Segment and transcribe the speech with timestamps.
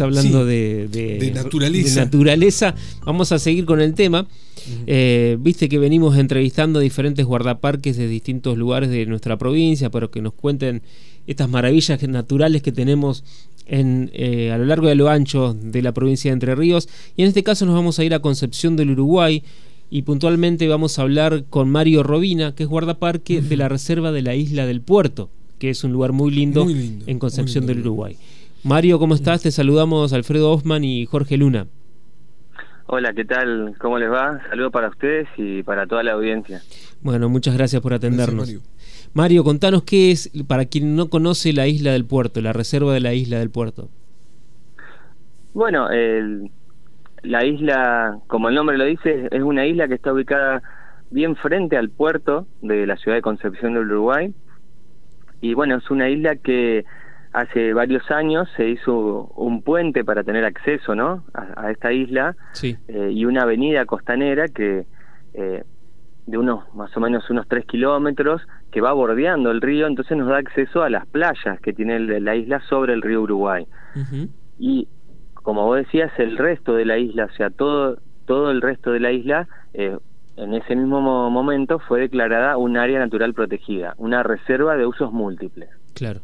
[0.00, 1.32] hablando de,
[1.96, 2.72] naturaleza.
[3.04, 4.28] Vamos a seguir con el tema.
[4.86, 10.06] Eh, viste que venimos entrevistando a diferentes guardaparques de distintos lugares de nuestra provincia para
[10.06, 10.82] que nos cuenten
[11.26, 13.24] estas maravillas naturales que tenemos
[13.66, 16.88] en, eh, a lo largo y a lo ancho de la provincia de Entre Ríos.
[17.16, 19.42] Y en este caso nos vamos a ir a Concepción del Uruguay
[19.90, 24.22] y puntualmente vamos a hablar con Mario Robina, que es guardaparque de la Reserva de
[24.22, 25.28] la Isla del Puerto,
[25.58, 28.16] que es un lugar muy lindo, en Concepción del Uruguay.
[28.64, 29.42] Mario, ¿cómo estás?
[29.42, 31.66] Te saludamos Alfredo Osman y Jorge Luna.
[32.86, 33.74] Hola, ¿qué tal?
[33.78, 34.40] ¿Cómo les va?
[34.48, 36.60] Saludo para ustedes y para toda la audiencia.
[37.00, 38.54] Bueno, muchas gracias por atendernos.
[39.14, 39.42] Mario.
[39.42, 43.14] contanos qué es, para quien no conoce la isla del puerto, la reserva de la
[43.14, 43.88] isla del puerto.
[45.54, 45.88] Bueno,
[47.22, 50.62] la isla, como el nombre lo dice, es una isla que está ubicada
[51.10, 54.32] bien frente al puerto de la ciudad de Concepción del Uruguay.
[55.40, 56.84] Y bueno, es una isla que
[57.32, 61.24] hace varios años se hizo un puente para tener acceso ¿no?
[61.34, 64.84] a, esta isla eh, y una avenida costanera que
[65.34, 65.64] eh,
[66.26, 70.28] de unos más o menos unos tres kilómetros que va bordeando el río entonces nos
[70.28, 73.66] da acceso a las playas que tiene la isla sobre el río Uruguay.
[74.58, 74.86] Y
[75.34, 79.00] como vos decías el resto de la isla o sea todo todo el resto de
[79.00, 79.96] la isla eh,
[80.36, 85.70] en ese mismo momento fue declarada un área natural protegida una reserva de usos múltiples.
[85.94, 86.20] Claro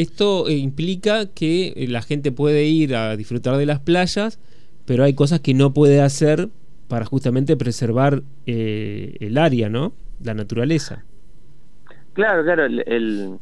[0.00, 4.40] esto eh, implica que eh, la gente puede ir a disfrutar de las playas,
[4.86, 6.48] pero hay cosas que no puede hacer
[6.88, 9.92] para justamente preservar eh, el área, ¿no?
[10.22, 11.04] La naturaleza.
[12.14, 12.64] Claro, claro.
[12.64, 13.38] El,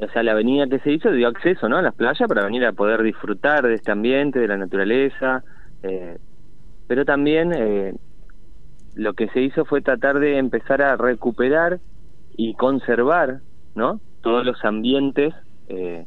[0.00, 1.76] o sea, la avenida que se hizo dio acceso, ¿no?
[1.76, 5.44] A las playas para venir a poder disfrutar de este ambiente, de la naturaleza.
[6.88, 7.98] pero también
[8.96, 11.78] lo que se hizo fue tratar de empezar a recuperar
[12.36, 13.40] y conservar,
[13.74, 14.00] ¿no?
[14.22, 15.32] Todos los ambientes
[15.70, 16.04] eh,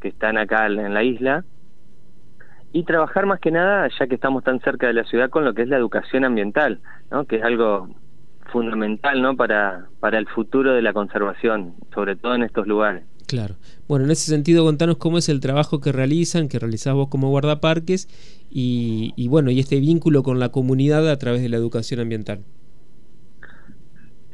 [0.00, 1.44] que están acá en la isla
[2.72, 5.54] y trabajar más que nada, ya que estamos tan cerca de la ciudad, con lo
[5.54, 7.24] que es la educación ambiental, ¿no?
[7.24, 7.88] que es algo
[8.52, 9.36] fundamental ¿no?
[9.36, 13.04] para, para el futuro de la conservación, sobre todo en estos lugares.
[13.26, 13.56] Claro.
[13.88, 17.28] Bueno, en ese sentido, contanos cómo es el trabajo que realizan, que realizás vos como
[17.28, 18.08] guardaparques
[18.50, 22.44] y, y bueno, y este vínculo con la comunidad a través de la educación ambiental.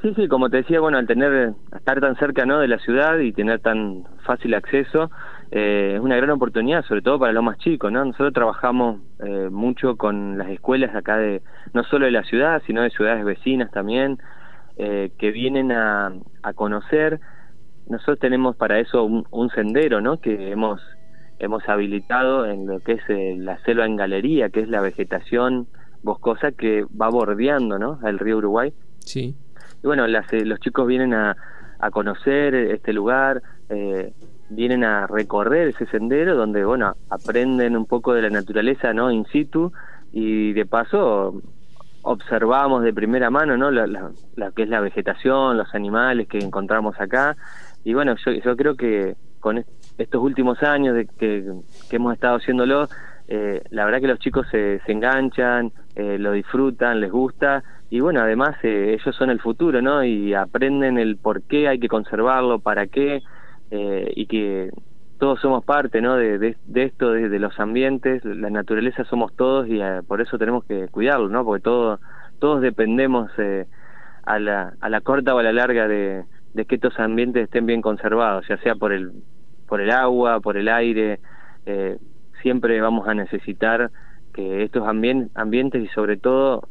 [0.04, 2.58] Sí, sí, como te decía, bueno, al tener, estar tan cerca ¿no?
[2.58, 5.10] de la ciudad y tener tan fácil acceso,
[5.50, 8.04] eh, es una gran oportunidad, sobre todo para los más chicos, ¿no?
[8.04, 11.40] Nosotros trabajamos eh, mucho con las escuelas acá de,
[11.72, 14.18] no solo de la ciudad, sino de ciudades vecinas también,
[14.76, 17.20] eh, que vienen a, a, conocer.
[17.88, 20.20] Nosotros tenemos para eso un, un, sendero, ¿no?
[20.20, 20.82] Que hemos,
[21.38, 25.66] hemos habilitado en lo que es la selva en galería, que es la vegetación
[26.02, 28.00] boscosa que va bordeando, ¿no?
[28.06, 28.74] El río Uruguay.
[28.98, 29.34] Sí
[29.84, 31.36] y bueno, eh, los chicos vienen a,
[31.92, 34.14] conocer este lugar, eh,
[34.48, 39.10] vienen a recorrer ese sendero donde, bueno, aprenden un poco de la naturaleza, ¿no?
[39.10, 39.70] In situ
[40.10, 41.42] y de paso
[42.00, 43.70] observamos de primera mano, ¿no?
[43.70, 44.10] La,
[44.56, 47.36] que es la vegetación, los animales que encontramos acá.
[47.84, 49.62] Y bueno, yo, yo creo que con
[49.98, 51.44] estos últimos años de que,
[51.90, 52.88] hemos estado haciéndolo,
[53.28, 57.62] eh, la verdad que los chicos se, se enganchan, lo disfrutan, les gusta
[57.94, 60.02] y bueno, además eh, ellos son el futuro, ¿no?
[60.02, 63.22] Y aprenden el por qué hay que conservarlo, para qué,
[63.70, 64.72] eh, y que
[65.20, 66.16] todos somos parte, ¿no?
[66.16, 70.64] De, de, esto, de, los ambientes, la naturaleza somos todos y eh, por eso tenemos
[70.64, 71.44] que cuidarlo, ¿no?
[71.44, 72.00] Porque todo,
[72.40, 73.30] todos dependemos
[74.24, 77.64] a, la, a la corta o a la larga de, de que estos ambientes estén
[77.64, 79.12] bien conservados, ya sea por el,
[79.68, 81.20] por el agua, por el aire,
[82.42, 83.92] siempre vamos a necesitar
[84.32, 86.68] que estos ambientes y sobre todo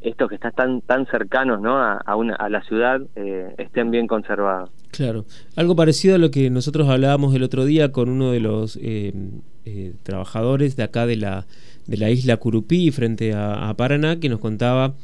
[0.00, 1.78] estos que están tan, tan cercanos ¿no?
[1.78, 4.70] a, una, a la ciudad eh, estén bien conservados.
[4.90, 5.24] Claro,
[5.56, 9.12] algo parecido a lo que nosotros hablábamos el otro día con uno de los eh,
[9.64, 11.46] eh, trabajadores de acá de la,
[11.86, 14.94] de la isla Curupí frente a, Paraná, que nos contaba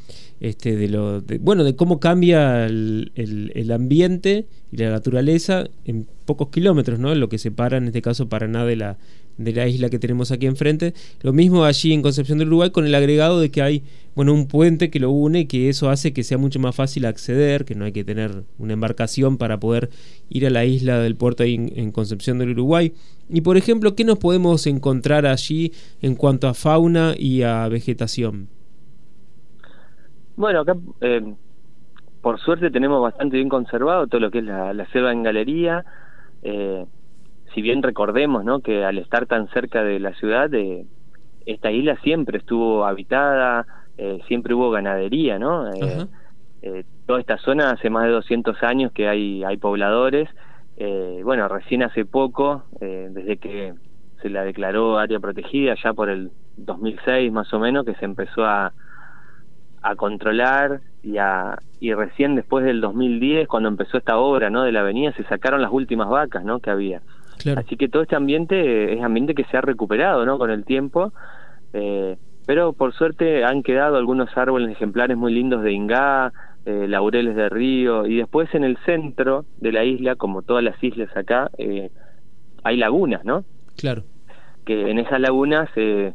[0.41, 6.49] este, de lo, bueno, de cómo cambia el, el, ambiente y la naturaleza en pocos
[6.49, 7.15] kilómetros, ¿no?
[7.15, 8.97] Lo que separa en este caso Paraná de la,
[9.37, 10.95] de la isla que tenemos aquí enfrente.
[11.23, 13.83] Lo mismo allí en Concepción del Uruguay con el agregado de que hay
[14.15, 17.65] bueno, un puente que lo une que eso hace que sea mucho más fácil acceder,
[17.65, 19.91] que no hay que tener una embarcación para poder
[20.29, 22.93] ir a la isla del puerto en, en Concepción del Uruguay.
[23.29, 25.73] Y por ejemplo, ¿qué nos podemos encontrar allí
[26.03, 28.49] en cuanto a fauna y a vegetación?
[30.37, 31.35] Bueno, acá eh,
[32.21, 35.85] por suerte tenemos bastante bien conservado todo lo que es la, la selva en galería.
[36.43, 36.85] Eh,
[37.55, 38.61] si bien recordemos ¿no?
[38.61, 40.87] que al estar tan cerca de la ciudad, de
[41.47, 43.67] esta isla siempre estuvo habitada,
[43.99, 45.69] eh, siempre hubo ganadería, ¿no?
[45.73, 46.07] Eh,
[46.63, 50.29] eh, toda esta zona hace más de 200 años que hay, hay pobladores.
[51.25, 53.75] bueno, recién hace poco, desde que
[54.21, 58.45] se la declaró área protegida ya por el 2006 más o menos, que se empezó
[58.45, 58.73] a,
[59.83, 64.63] a controlar y, a, y recién después del 2010, cuando empezó esta obra ¿no?
[64.63, 66.61] de la avenida, se sacaron las últimas vacas ¿no?
[66.61, 67.03] que había.
[67.57, 70.39] Así que todo este ambiente es ambiente que se ha recuperado ¿no?
[70.39, 71.13] con el tiempo,
[71.73, 72.17] eh,
[72.47, 76.33] pero por suerte han quedado algunos árboles ejemplares muy lindos de Ingá,
[76.65, 80.83] eh, laureles de río, y después en el centro de la isla, como todas las
[80.83, 81.91] islas acá, eh,
[82.63, 83.45] hay lagunas, ¿no?
[83.77, 84.05] Claro.
[84.65, 86.15] Que en esas lagunas se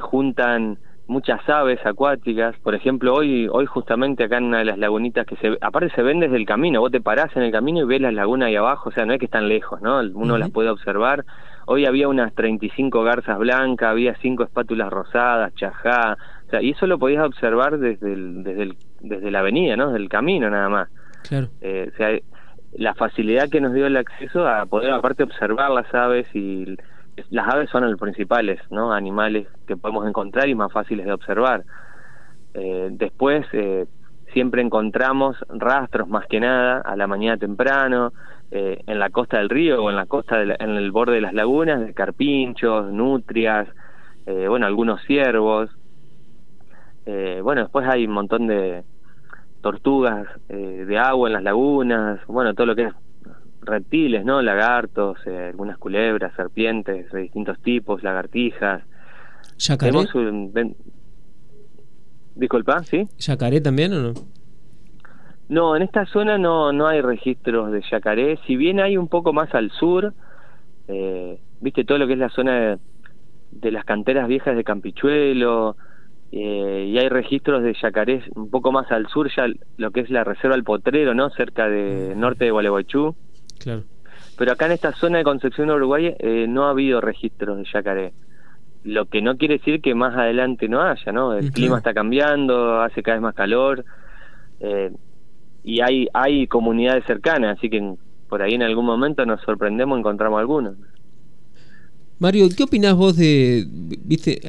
[0.00, 0.78] juntan
[1.12, 2.56] muchas aves acuáticas.
[2.58, 6.02] Por ejemplo, hoy hoy justamente acá en una de las lagunitas que se aparte se
[6.02, 8.56] ven desde el camino, vos te parás en el camino y ves las lagunas ahí
[8.56, 10.00] abajo, o sea, no es que están lejos, ¿no?
[10.14, 11.24] Uno las puede observar.
[11.66, 16.16] Hoy había unas 35 garzas blancas, había cinco espátulas rosadas, chajá,
[16.46, 19.86] o sea, y eso lo podías observar desde el, desde el, desde la avenida, ¿no?
[19.88, 20.88] Desde el camino nada más.
[21.28, 21.48] Claro.
[21.60, 22.18] Eh, o sea,
[22.72, 26.76] la facilidad que nos dio el acceso a poder aparte observar las aves y
[27.30, 28.92] las aves son los principales ¿no?
[28.92, 31.64] animales que podemos encontrar y más fáciles de observar.
[32.54, 33.86] Eh, después eh,
[34.32, 38.12] siempre encontramos rastros más que nada a la mañana temprano,
[38.50, 41.34] eh, en la costa del río o en la costa, en el borde de las
[41.34, 43.68] lagunas, de carpinchos, nutrias,
[44.24, 45.68] bueno, algunos ciervos.
[47.04, 48.84] bueno, después hay un montón de
[49.62, 52.94] tortugas de agua en las lagunas, bueno, todo lo que es
[53.62, 54.42] reptiles, ¿no?
[54.42, 58.82] Lagartos, eh, algunas culebras, serpientes de distintos tipos, lagartijas.
[59.58, 59.98] ¿Yacaré?
[62.34, 63.06] Disculpa, ¿sí?
[63.18, 64.14] ¿Yacaré también o no?
[65.48, 69.34] No, en esta zona no, no hay registros de yacaré, si bien hay un poco
[69.34, 70.14] más al sur,
[70.88, 72.78] eh, viste todo lo que es la zona
[73.50, 75.76] de, las canteras viejas de Campichuelo,
[76.30, 80.08] eh, y hay registros de yacarés un poco más al sur, ya lo que es
[80.08, 81.28] la reserva del Potrero, ¿no?
[81.28, 83.14] Cerca de norte de Gualeguaychú.
[84.38, 87.64] Pero acá en esta zona de Concepción de Uruguay eh, no ha habido registros de
[87.72, 88.12] yacaré.
[88.84, 91.34] Lo que no quiere decir que más adelante no haya, ¿no?
[91.34, 93.84] El clima está cambiando, hace cada vez más calor
[94.58, 94.90] eh,
[95.62, 97.94] y hay hay comunidades cercanas, así que
[98.28, 100.74] por ahí en algún momento nos sorprendemos, encontramos algunos.
[102.18, 104.40] Mario, ¿qué opinás vos de, viste,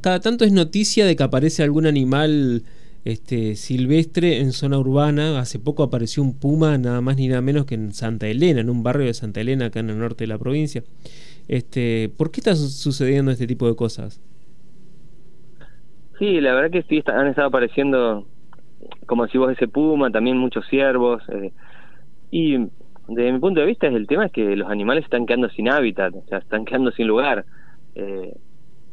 [0.00, 2.62] cada tanto es noticia de que aparece algún animal
[3.08, 5.38] este, silvestre en zona urbana.
[5.38, 8.68] Hace poco apareció un puma, nada más ni nada menos que en Santa Elena, en
[8.68, 10.82] un barrio de Santa Elena, acá en el norte de la provincia.
[11.48, 14.20] Este, ¿Por qué está sucediendo este tipo de cosas?
[16.18, 18.26] Sí, la verdad que sí, han estado apareciendo,
[19.06, 21.22] como si vos, ese puma, también muchos ciervos.
[21.30, 21.52] Eh,
[22.30, 22.58] y
[23.08, 26.14] desde mi punto de vista, el tema es que los animales están quedando sin hábitat,
[26.14, 27.46] o sea, están quedando sin lugar.
[27.94, 28.34] Eh,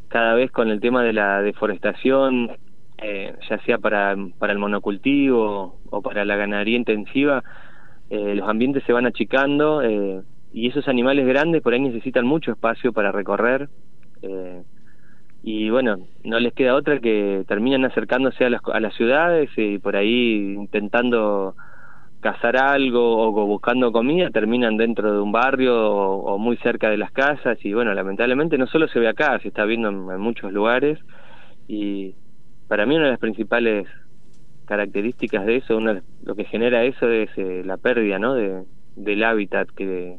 [0.08, 2.52] cada vez con el tema de la deforestación,
[3.08, 7.44] eh, ya sea para, para el monocultivo o para la ganadería intensiva,
[8.10, 12.52] eh, los ambientes se van achicando eh, y esos animales grandes por ahí necesitan mucho
[12.52, 13.70] espacio para recorrer
[15.44, 19.78] y bueno, no les queda otra que terminan acercándose a las, a las ciudades y
[19.78, 21.56] por ahí intentando
[22.22, 27.12] cazar algo o buscando comida, terminan dentro de un barrio o, muy cerca de las
[27.12, 30.98] casas y bueno, lamentablemente no solo se ve acá, se está viendo en muchos lugares
[31.68, 32.16] y
[32.68, 33.88] para mí una de las principales
[34.66, 38.34] características de eso, una, lo que genera eso es eh, la pérdida ¿no?
[38.34, 38.64] de,
[38.96, 40.18] del hábitat que,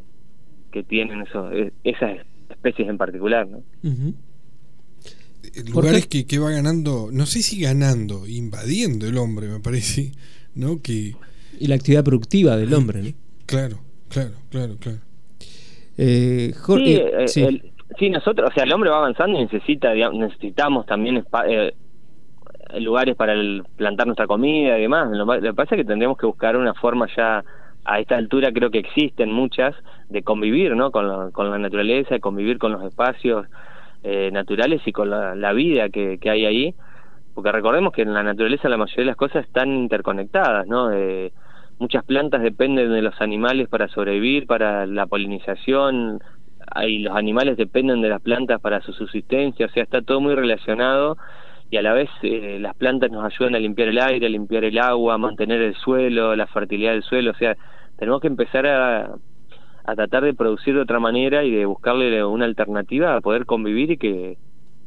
[0.71, 1.51] que tienen eso,
[1.85, 2.19] esas
[2.51, 3.49] especies en particular.
[3.49, 3.63] ¿no?
[5.69, 10.13] Lugares que, que va ganando, no sé si ganando, invadiendo el hombre, me parece,
[10.55, 10.81] ¿no?
[10.83, 11.15] Que...
[11.59, 13.11] Y la actividad productiva del hombre, ¿no?
[13.47, 13.79] Claro,
[14.09, 14.99] claro, claro, claro.
[15.97, 17.63] Eh, sí, eh,
[17.99, 18.11] sí.
[18.11, 21.75] nosotros, o sea, el hombre va avanzando y necesita, necesitamos también eh,
[22.81, 23.35] lugares para
[23.77, 25.11] plantar nuestra comida y demás.
[25.11, 27.45] Lo, que pasa es que tendríamos que buscar una forma ya,
[27.85, 29.75] a esta altura creo que existen muchas,
[30.09, 30.91] de convivir ¿no?
[30.91, 33.47] con, la, con la naturaleza, convivir con los espacios
[34.03, 36.75] eh, naturales y con la, vida que, que, hay ahí.
[37.35, 40.91] Porque recordemos que en la naturaleza la mayoría de las cosas están interconectadas, ¿no?
[40.93, 41.33] Eh,
[41.79, 46.21] muchas plantas dependen de los animales para sobrevivir, para la polinización,
[46.83, 50.35] y los animales dependen de las plantas para su subsistencia, o sea, está todo muy
[50.35, 51.17] relacionado
[51.71, 54.65] y a la vez eh, las plantas nos ayudan a limpiar el aire, a limpiar
[54.65, 57.57] el agua, a mantener el suelo, la fertilidad del suelo, o sea,
[57.99, 59.17] tenemos que empezar a,
[59.87, 63.93] a tratar de producir de otra manera y de buscarle una alternativa a poder convivir
[63.93, 64.37] y que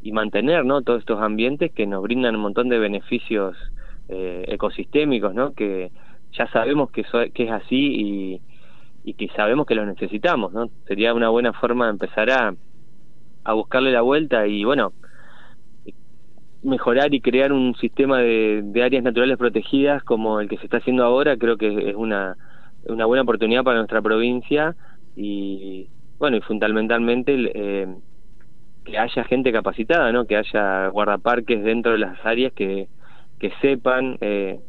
[0.02, 3.58] y mantener no todos estos ambientes que nos brindan un montón de beneficios
[4.08, 5.92] eh, ecosistémicos no que
[6.32, 8.42] ya sabemos que, que es así y,
[9.04, 12.54] y que sabemos que los necesitamos no sería una buena forma de empezar a
[13.44, 14.94] a buscarle la vuelta y bueno
[16.64, 21.04] mejorar y crear un sistema de, áreas naturales protegidas como el que se está haciendo
[21.04, 22.36] ahora creo que es una,
[22.86, 24.76] una buena oportunidad para nuestra provincia
[25.16, 25.88] y
[26.18, 27.88] bueno y fundamentalmente eh,
[28.84, 30.26] que haya gente capacitada, ¿no?
[30.26, 32.88] Que haya guardaparques dentro de las áreas que,
[33.40, 34.60] que sepan eh,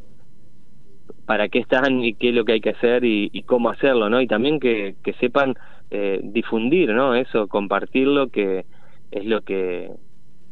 [1.26, 4.20] para qué están y qué es lo que hay que hacer y, cómo hacerlo, ¿no?
[4.20, 5.54] Y también que, que sepan
[5.90, 7.14] eh, difundir, ¿no?
[7.14, 8.64] Eso, compartirlo, que
[9.11, 9.90] es lo que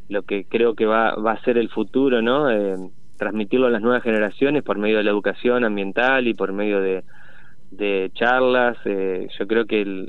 [0.09, 2.50] lo que creo que va, va a ser el futuro, ¿no?
[2.50, 2.77] Eh,
[3.19, 7.05] transmitirlo a las nuevas generaciones por medio de la educación ambiental y por medio de,
[7.71, 8.79] de charlas.
[8.85, 10.09] Eh, yo creo que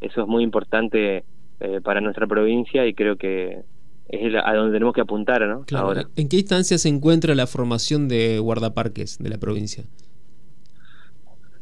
[0.00, 1.24] eso es muy importante
[1.60, 3.62] eh, para nuestra provincia y creo que
[4.08, 5.64] es a donde tenemos que apuntar ¿no?
[5.76, 6.04] ahora.
[6.16, 9.84] ¿En qué instancia se encuentra la formación de guardaparques de la provincia?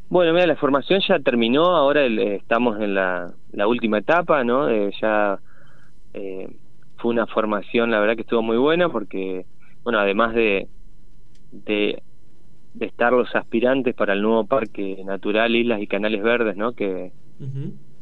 [0.09, 3.33] Bueno, mira, la formación ya terminó, ahora estamos en la,
[3.67, 4.69] última etapa, ¿no?
[4.69, 5.39] Eh, ya
[7.03, 9.45] fue una formación, la verdad que estuvo muy buena porque,
[9.85, 10.69] bueno, además de,
[11.51, 12.03] de
[12.75, 16.73] de estar los aspirantes para el nuevo Parque Natural Islas y Canales Verdes, ¿no?
[16.73, 17.13] Que,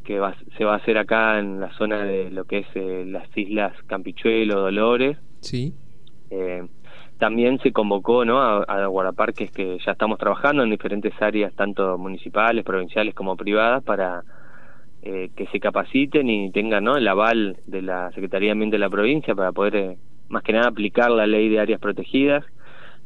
[0.03, 0.21] que
[0.57, 3.73] se va a hacer acá en la zona de lo que es eh, las Islas
[3.87, 5.17] Campichuelo, Dolores.
[5.41, 5.73] Sí.
[6.29, 6.65] Eh,
[7.17, 8.41] también se convocó ¿no?
[8.41, 14.23] a, guardaparques que ya estamos trabajando en diferentes áreas, tanto municipales, provinciales como privadas, para
[15.03, 16.95] eh, que se capaciten y tengan ¿no?
[16.95, 19.97] el aval de la Secretaría de Ambiente de la provincia para poder,
[20.29, 22.45] más que nada, aplicar la ley de áreas protegidas.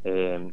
[0.04, 0.52] Eh,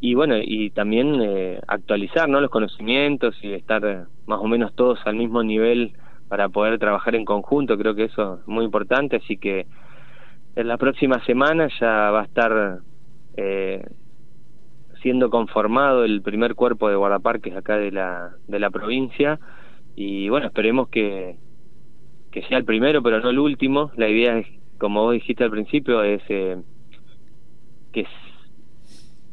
[0.00, 2.40] y bueno, y también eh, actualizar ¿no?
[2.42, 5.94] los conocimientos y estar más o menos todos al mismo nivel
[6.28, 9.66] para poder trabajar en conjunto, creo que eso es muy importante, así que
[10.56, 12.80] en la próxima semana ya va a estar
[13.36, 13.82] eh,
[15.00, 19.38] siendo conformado el primer cuerpo de guardaparques acá de la, de la provincia
[19.96, 21.36] y bueno, esperemos que,
[22.30, 23.90] que sea el primero, pero no el último.
[23.96, 24.46] La idea es,
[24.78, 26.56] como vos dijiste al principio, es eh,
[27.92, 28.06] que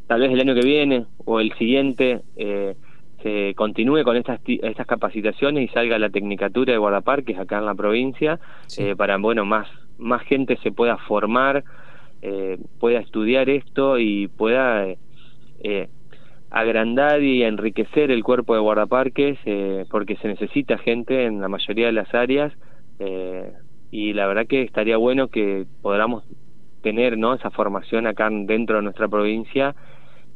[0.08, 2.76] tal vez el año que viene o el siguiente eh,
[3.24, 7.76] se continúe con estas estas capacitaciones y salga la tecnicatura de guardaparques acá en la
[7.76, 8.40] provincia
[8.78, 11.64] eh, para bueno más más gente se pueda formar
[12.22, 14.86] eh, pueda estudiar esto y pueda
[16.52, 19.40] agrandar y enriquecer el cuerpo de guardaparques
[19.90, 22.54] porque se necesita gente en la mayoría de las áreas
[23.92, 26.26] y la verdad que estaría bueno que podamos
[26.82, 29.76] tener no esa formación acá dentro de nuestra provincia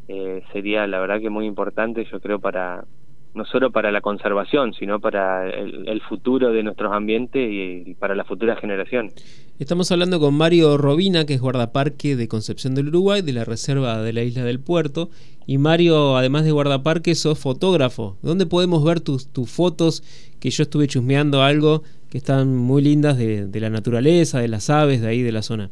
[0.07, 2.85] eh, sería la verdad que muy importante, yo creo, para
[3.35, 8.23] no solo para la conservación, sino para el, futuro de nuestros ambientes y, para la
[8.23, 9.11] futura generación.
[9.59, 14.01] Estamos hablando con Mario Robina, que es guardaparque de Concepción del Uruguay, de la Reserva
[14.01, 15.09] de la Isla del Puerto.
[15.45, 18.17] Y Mario, además de guardaparque, sos fotógrafo.
[18.21, 20.01] ¿Dónde podemos ver tus, tus fotos?
[20.39, 24.69] Que yo estuve chusmeando algo que están muy lindas de, de la naturaleza, de las
[24.69, 25.69] aves de ahí de la zona.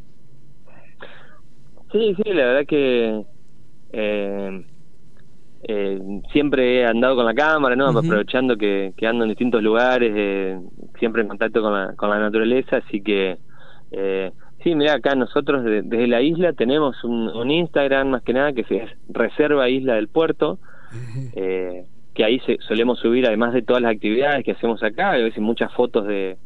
[1.93, 3.24] Sí, sí, la verdad que
[3.93, 4.65] eh,
[5.65, 6.00] eh,
[6.32, 7.88] siempre he andado con la cámara, ¿no?
[7.88, 10.60] Aprovechando que, ando en distintos lugares, eh,
[11.00, 13.38] siempre en contacto con la, con la naturaleza, así que
[13.91, 14.32] eh,
[14.63, 18.89] sí, mira, acá nosotros desde la isla tenemos un, Instagram más que nada que es
[19.08, 20.60] Reserva Isla del Puerto,
[21.36, 25.17] eh, que ahí se, solemos subir además de todas las actividades que hacemos acá, a
[25.17, 26.38] veces muchas fotos de,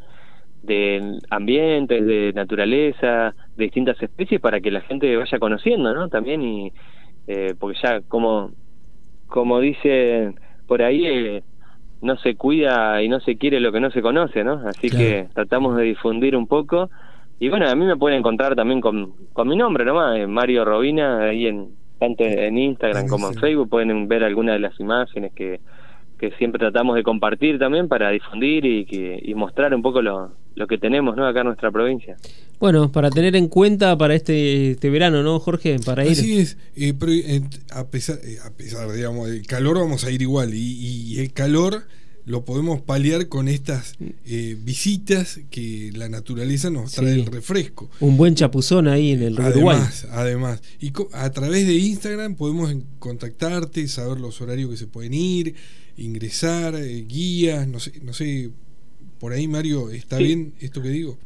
[0.63, 6.09] de ambientes, de naturaleza, de distintas especies para que la gente vaya conociendo, ¿no?
[6.09, 6.73] También y
[7.27, 8.51] eh, porque ya como,
[9.27, 10.33] como dice
[10.67, 11.43] por ahí, eh,
[12.01, 14.61] no se cuida y no se quiere lo que no se conoce, ¿no?
[14.67, 16.89] Así que tratamos de difundir un poco.
[17.39, 20.65] Y bueno, a mí me pueden encontrar también con, con mi nombre nomás, eh, Mario
[20.65, 21.69] Robina, ahí en
[21.99, 25.59] tanto en Instagram como en Facebook, pueden ver algunas de las imágenes que,
[26.19, 30.31] que siempre tratamos de compartir también para difundir y, que, y mostrar un poco lo,
[30.57, 31.27] lo que tenemos ¿no?
[31.27, 32.17] acá en nuestra provincia.
[32.59, 35.77] Bueno, para tener en cuenta para este, este verano, ¿no, Jorge?
[35.79, 36.13] Para ir.
[36.13, 40.23] Así es, eh, eh, a, pesar, eh, a pesar, digamos, del calor vamos a ir
[40.23, 41.83] igual y, el calor
[42.25, 43.95] lo podemos paliar con estas
[44.25, 47.89] visitas que la naturaleza nos trae el refresco.
[48.01, 52.75] Un buen chapuzón ahí en el río además, Además, y a través de Instagram podemos
[52.99, 55.55] contactarte, saber los horarios que se pueden ir,
[55.95, 56.75] ingresar,
[57.07, 58.51] guías, no sé, no sé,
[59.19, 61.17] por ahí Mario, ¿está bien esto que digo?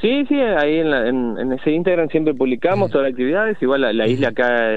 [0.00, 3.56] Sí, sí, ahí en, ese Instagram siempre publicamos todas las actividades.
[3.62, 4.76] Igual la, isla acá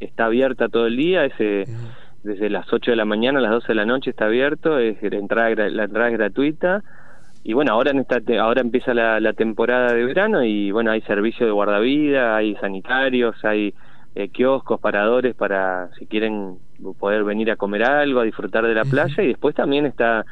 [0.00, 1.66] está abierta todo el día, ese,
[2.22, 4.96] desde las 8 de la mañana a las 12 de la noche está abierto, es,
[5.02, 6.82] la, entrada, la entrada es gratuita.
[7.44, 11.44] Y bueno, ahora en esta ahora empieza la, temporada de verano y bueno, hay servicio
[11.44, 13.74] de guardavida, hay sanitarios, hay
[14.14, 16.58] eh, kioscos, paradores para si quieren
[17.00, 20.24] poder venir a comer algo, a disfrutar de la playa y después también está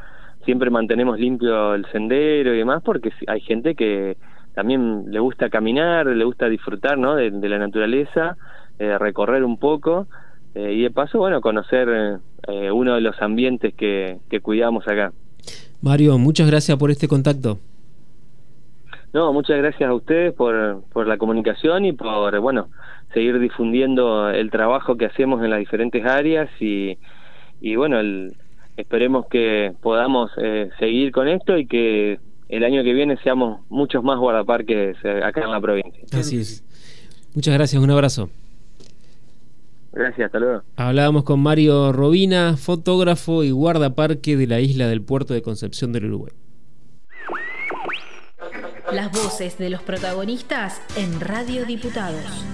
[0.44, 4.16] siempre mantenemos limpio el sendero y demás porque hay gente que
[4.54, 7.14] también le gusta caminar, le gusta disfrutar ¿no?
[7.14, 8.36] de, la naturaleza,
[8.78, 10.06] eh, recorrer un poco
[10.54, 15.12] eh, y de paso, bueno, conocer eh, uno de los ambientes que, que cuidamos acá.
[15.82, 17.58] Mario, muchas gracias por este contacto.
[19.12, 22.68] No, muchas gracias a ustedes por, por la comunicación y por, bueno,
[23.12, 26.96] seguir difundiendo el trabajo que hacemos en las diferentes áreas y,
[27.60, 28.34] y bueno, el,
[28.76, 34.02] esperemos que podamos eh, seguir con esto y que el año que viene seamos muchos
[34.02, 36.04] más guardaparques eh, acá en la provincia.
[36.12, 36.64] Así es.
[37.34, 38.28] Muchas gracias, un abrazo.
[39.92, 40.62] Gracias, hasta luego.
[40.76, 46.06] Hablábamos con Mario Robina, fotógrafo y guardaparque de la isla del puerto de Concepción del
[46.06, 46.32] Uruguay.
[48.92, 52.44] Las voces de los protagonistas en Radio Diputados.